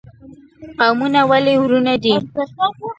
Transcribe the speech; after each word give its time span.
قومونه 0.77 1.21
ولې 1.29 1.53
ورونه 1.61 1.93
دي؟ 2.03 2.15